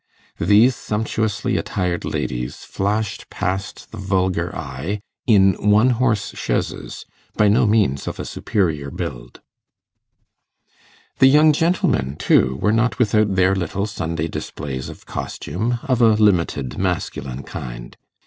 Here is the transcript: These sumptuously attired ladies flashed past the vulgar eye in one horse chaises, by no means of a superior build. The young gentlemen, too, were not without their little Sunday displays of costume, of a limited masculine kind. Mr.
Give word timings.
These 0.39 0.75
sumptuously 0.75 1.57
attired 1.57 2.03
ladies 2.03 2.63
flashed 2.63 3.29
past 3.29 3.91
the 3.91 3.99
vulgar 3.99 4.49
eye 4.55 4.99
in 5.27 5.53
one 5.69 5.91
horse 5.91 6.31
chaises, 6.31 7.05
by 7.37 7.47
no 7.47 7.67
means 7.67 8.07
of 8.07 8.19
a 8.19 8.25
superior 8.25 8.89
build. 8.89 9.41
The 11.19 11.27
young 11.27 11.53
gentlemen, 11.53 12.15
too, 12.15 12.57
were 12.59 12.73
not 12.73 12.97
without 12.97 13.35
their 13.35 13.53
little 13.53 13.85
Sunday 13.85 14.27
displays 14.27 14.89
of 14.89 15.05
costume, 15.05 15.77
of 15.83 16.01
a 16.01 16.07
limited 16.13 16.79
masculine 16.79 17.43
kind. 17.43 17.95
Mr. 17.95 18.01